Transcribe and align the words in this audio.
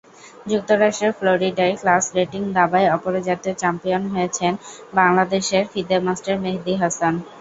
যুক্তরাষ্ট্রের 0.47 1.15
ফ্লোরিডায় 1.17 1.75
class 1.81 2.03
rating 2.17 2.41
দাবায় 2.57 2.91
অপরাজিত 2.95 3.43
চ্যাম্পিয়ন 3.61 4.03
হয়েছেন 4.13 4.53
বাংলাদেশের 4.93 5.63
ফিদে 5.71 5.97
মাস্টার 5.99 6.35
মেহেদী 6.43 6.73
হাসান। 6.81 7.13